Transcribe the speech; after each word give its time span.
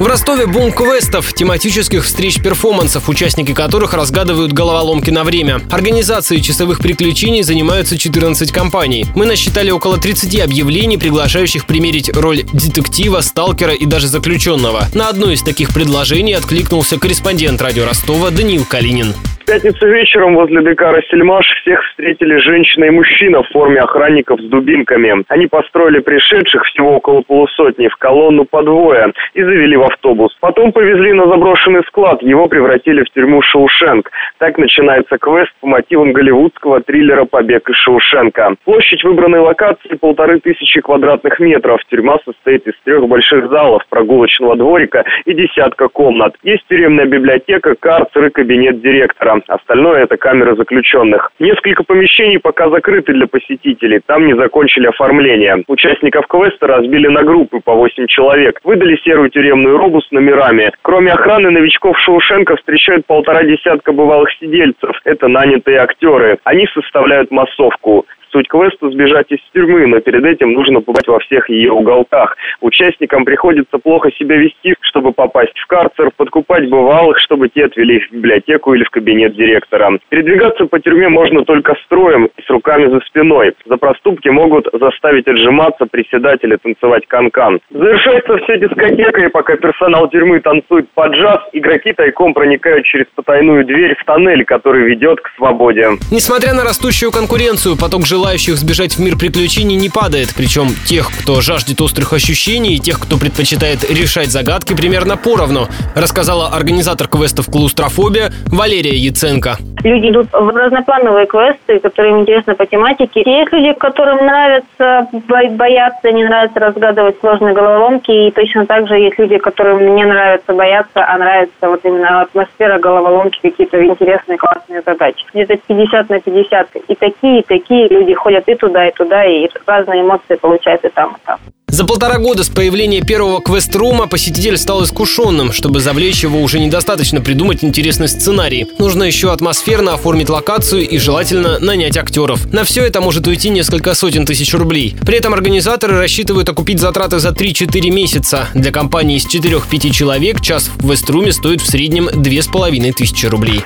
В 0.00 0.06
Ростове 0.06 0.46
бум 0.46 0.72
квестов, 0.72 1.34
тематических 1.34 2.06
встреч-перформансов, 2.06 3.10
участники 3.10 3.52
которых 3.52 3.92
разгадывают 3.92 4.50
головоломки 4.50 5.10
на 5.10 5.24
время. 5.24 5.60
Организацией 5.70 6.42
часовых 6.42 6.78
приключений 6.78 7.42
занимаются 7.42 7.98
14 7.98 8.50
компаний. 8.50 9.04
Мы 9.14 9.26
насчитали 9.26 9.70
около 9.70 9.98
30 9.98 10.40
объявлений, 10.40 10.96
приглашающих 10.96 11.66
примерить 11.66 12.08
роль 12.16 12.44
детектива, 12.44 13.20
сталкера 13.20 13.74
и 13.74 13.84
даже 13.84 14.08
заключенного. 14.08 14.88
На 14.94 15.10
одно 15.10 15.32
из 15.32 15.42
таких 15.42 15.74
предложений 15.74 16.32
откликнулся 16.32 16.98
корреспондент 16.98 17.60
радио 17.60 17.84
Ростова 17.84 18.30
Даниил 18.30 18.64
Калинин 18.64 19.14
пятницу 19.50 19.84
вечером 19.88 20.36
возле 20.36 20.60
ДК 20.60 20.82
«Ростельмаш» 20.92 21.44
всех 21.62 21.82
встретили 21.86 22.36
женщина 22.36 22.84
и 22.84 22.90
мужчина 22.90 23.42
в 23.42 23.48
форме 23.48 23.80
охранников 23.80 24.38
с 24.40 24.44
дубинками. 24.44 25.24
Они 25.26 25.48
построили 25.48 25.98
пришедших 25.98 26.62
всего 26.66 26.98
около 26.98 27.22
полусотни 27.22 27.88
в 27.88 27.96
колонну 27.96 28.44
по 28.44 28.62
двое 28.62 29.12
и 29.34 29.42
завели 29.42 29.76
в 29.76 29.82
автобус. 29.82 30.36
Потом 30.38 30.70
повезли 30.70 31.12
на 31.14 31.26
заброшенный 31.26 31.82
склад, 31.88 32.22
его 32.22 32.46
превратили 32.46 33.02
в 33.02 33.10
тюрьму 33.10 33.42
Шоушенк. 33.42 34.08
Так 34.38 34.56
начинается 34.56 35.18
квест 35.18 35.50
по 35.60 35.66
мотивам 35.66 36.12
голливудского 36.12 36.80
триллера 36.82 37.24
«Побег 37.24 37.68
из 37.68 37.76
Шоушенка». 37.78 38.54
Площадь 38.64 39.02
выбранной 39.02 39.40
локации 39.40 39.96
полторы 40.00 40.38
тысячи 40.38 40.80
квадратных 40.80 41.40
метров. 41.40 41.80
Тюрьма 41.90 42.18
состоит 42.24 42.68
из 42.68 42.74
трех 42.84 43.08
больших 43.08 43.50
залов, 43.50 43.82
прогулочного 43.88 44.54
дворика 44.54 45.04
и 45.24 45.34
десятка 45.34 45.88
комнат. 45.88 46.36
Есть 46.44 46.62
тюремная 46.68 47.06
библиотека, 47.06 47.74
карцер 47.74 48.26
и 48.26 48.30
кабинет 48.30 48.80
директора. 48.80 49.39
Остальное 49.48 50.04
это 50.04 50.16
камеры 50.16 50.56
заключенных. 50.56 51.30
Несколько 51.38 51.84
помещений 51.84 52.38
пока 52.38 52.68
закрыты 52.70 53.12
для 53.12 53.26
посетителей. 53.26 54.00
Там 54.04 54.26
не 54.26 54.34
закончили 54.36 54.86
оформление. 54.86 55.64
Участников 55.68 56.26
квеста 56.26 56.66
разбили 56.66 57.08
на 57.08 57.22
группы 57.22 57.60
по 57.60 57.74
8 57.74 58.06
человек. 58.06 58.60
Выдали 58.64 58.96
серую 59.04 59.30
тюремную 59.30 59.78
робу 59.78 60.00
с 60.00 60.10
номерами. 60.10 60.72
Кроме 60.82 61.12
охраны, 61.12 61.50
новичков 61.50 61.98
Шоушенка 61.98 62.56
встречают 62.56 63.06
полтора 63.06 63.42
десятка 63.44 63.92
бывалых 63.92 64.30
сидельцев. 64.40 65.00
Это 65.04 65.28
нанятые 65.28 65.78
актеры. 65.78 66.38
Они 66.44 66.66
составляют 66.74 67.30
массовку. 67.30 68.06
Суть 68.32 68.48
квеста– 68.48 68.90
сбежать 68.90 69.26
из 69.30 69.38
тюрьмы, 69.52 69.86
но 69.88 69.98
перед 70.00 70.24
этим 70.24 70.52
нужно 70.52 70.80
побывать 70.80 71.08
во 71.08 71.18
всех 71.18 71.50
ее 71.50 71.72
уголках. 71.72 72.36
Участникам 72.60 73.24
приходится 73.24 73.78
плохо 73.78 74.10
себя 74.12 74.36
вести, 74.36 74.74
чтобы 74.82 75.12
попасть 75.12 75.56
в 75.58 75.66
карцер, 75.66 76.10
подкупать 76.16 76.68
бывалых, 76.68 77.18
чтобы 77.18 77.48
те 77.48 77.64
отвели 77.64 77.96
их 77.96 78.08
в 78.08 78.12
библиотеку 78.12 78.72
или 78.74 78.84
в 78.84 78.90
кабинет 78.90 79.34
директора. 79.34 79.98
Передвигаться 80.10 80.66
по 80.66 80.78
тюрьме 80.78 81.08
можно 81.08 81.44
только 81.44 81.74
строем 81.84 82.26
и 82.26 82.42
с 82.42 82.48
руками 82.50 82.88
за 82.88 83.00
спиной. 83.06 83.52
За 83.66 83.76
проступки 83.76 84.28
могут 84.28 84.68
заставить 84.72 85.26
отжиматься, 85.26 85.86
приседать 85.86 86.38
или 86.44 86.56
танцевать 86.56 87.06
канкан. 87.08 87.56
-кан. 87.56 87.60
Завершается 87.70 88.36
все 88.44 88.58
дискотекой, 88.58 89.28
пока 89.30 89.56
персонал 89.56 90.08
тюрьмы 90.08 90.38
танцует 90.38 90.88
под 90.94 91.12
джаз, 91.14 91.38
игроки 91.52 91.92
тайком 91.92 92.32
проникают 92.32 92.84
через 92.86 93.06
потайную 93.16 93.64
дверь 93.64 93.96
в 93.98 94.04
тоннель, 94.04 94.44
который 94.44 94.84
ведет 94.84 95.20
к 95.20 95.30
свободе. 95.36 95.88
Несмотря 96.12 96.54
на 96.54 96.62
растущую 96.62 97.10
конкуренцию, 97.10 97.76
поток 97.76 98.06
желающих 98.06 98.19
желающих 98.20 98.58
сбежать 98.58 98.96
в 98.96 98.98
мир 98.98 99.16
приключений 99.16 99.76
не 99.76 99.88
падает. 99.88 100.34
Причем 100.36 100.76
тех, 100.84 101.10
кто 101.10 101.40
жаждет 101.40 101.80
острых 101.80 102.12
ощущений, 102.12 102.74
и 102.74 102.78
тех, 102.78 103.00
кто 103.00 103.16
предпочитает 103.16 103.90
решать 103.90 104.30
загадки 104.30 104.74
примерно 104.74 105.16
поровну, 105.16 105.70
рассказала 105.94 106.48
организатор 106.48 107.08
квестов 107.08 107.46
«Клаустрофобия» 107.46 108.30
Валерия 108.44 108.94
Яценко. 108.94 109.58
Люди 109.82 110.10
идут 110.10 110.28
в 110.32 110.48
разноплановые 110.48 111.26
квесты, 111.26 111.78
которые 111.78 112.12
им 112.12 112.20
интересны 112.20 112.54
по 112.54 112.66
тематике. 112.66 113.22
Есть 113.24 113.52
люди, 113.52 113.72
которым 113.72 114.26
нравится 114.26 115.08
бояться, 115.56 116.12
не 116.12 116.24
нравится 116.24 116.60
разгадывать 116.60 117.18
сложные 117.20 117.54
головоломки, 117.54 118.10
и 118.10 118.30
точно 118.30 118.66
так 118.66 118.86
же 118.88 118.98
есть 118.98 119.18
люди, 119.18 119.38
которым 119.38 119.94
не 119.94 120.04
нравится 120.04 120.52
бояться, 120.52 121.04
а 121.06 121.16
нравится 121.16 121.68
вот 121.68 121.80
именно 121.84 122.22
атмосфера 122.22 122.78
головоломки, 122.78 123.40
какие-то 123.40 123.82
интересные, 123.82 124.36
классные 124.36 124.82
задачи. 124.82 125.24
Где-то 125.32 125.56
50 125.56 126.10
на 126.10 126.20
50. 126.20 126.68
И 126.88 126.94
такие, 126.94 127.40
и 127.40 127.46
такие 127.46 127.88
люди 127.88 128.12
ходят 128.12 128.48
и 128.48 128.54
туда, 128.54 128.86
и 128.86 128.92
туда, 128.92 129.24
и 129.24 129.48
разные 129.66 130.02
эмоции 130.02 130.34
получают 130.34 130.84
и 130.84 130.88
там, 130.90 131.12
и 131.12 131.26
там. 131.26 131.38
За 131.72 131.84
полтора 131.84 132.18
года 132.18 132.42
с 132.42 132.48
появления 132.48 133.00
первого 133.00 133.40
квест-рума 133.40 134.08
посетитель 134.08 134.58
стал 134.58 134.82
искушенным. 134.82 135.52
Чтобы 135.52 135.80
завлечь 135.80 136.22
его, 136.24 136.42
уже 136.42 136.58
недостаточно 136.58 137.20
придумать 137.20 137.62
интересный 137.62 138.08
сценарий. 138.08 138.66
Нужно 138.78 139.04
еще 139.04 139.32
атмосферно 139.32 139.94
оформить 139.94 140.28
локацию 140.28 140.88
и 140.88 140.98
желательно 140.98 141.60
нанять 141.60 141.96
актеров. 141.96 142.52
На 142.52 142.64
все 142.64 142.84
это 142.84 143.00
может 143.00 143.26
уйти 143.28 143.50
несколько 143.50 143.94
сотен 143.94 144.26
тысяч 144.26 144.52
рублей. 144.52 144.96
При 145.06 145.16
этом 145.16 145.32
организаторы 145.32 145.96
рассчитывают 145.96 146.48
окупить 146.48 146.80
затраты 146.80 147.20
за 147.20 147.28
3-4 147.28 147.90
месяца. 147.90 148.48
Для 148.52 148.72
компании 148.72 149.16
из 149.16 149.26
4-5 149.32 149.90
человек 149.90 150.40
час 150.40 150.68
в 150.74 150.80
квест-руме 150.82 151.32
стоит 151.32 151.60
в 151.60 151.66
среднем 151.66 152.10
2500 152.12 153.30
рублей. 153.30 153.64